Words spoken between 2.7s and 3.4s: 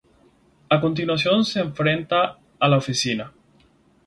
oficina.